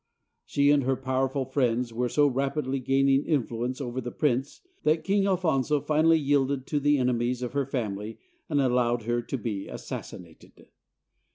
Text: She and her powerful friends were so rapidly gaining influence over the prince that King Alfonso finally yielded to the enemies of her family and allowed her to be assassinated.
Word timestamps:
She 0.47 0.71
and 0.71 0.81
her 0.81 0.95
powerful 0.95 1.45
friends 1.45 1.93
were 1.93 2.09
so 2.09 2.25
rapidly 2.25 2.79
gaining 2.79 3.23
influence 3.23 3.79
over 3.79 4.01
the 4.01 4.09
prince 4.11 4.61
that 4.81 5.03
King 5.03 5.27
Alfonso 5.27 5.79
finally 5.79 6.17
yielded 6.17 6.65
to 6.65 6.79
the 6.79 6.97
enemies 6.97 7.43
of 7.43 7.53
her 7.53 7.67
family 7.67 8.17
and 8.49 8.59
allowed 8.59 9.03
her 9.03 9.21
to 9.21 9.37
be 9.37 9.67
assassinated. 9.67 10.69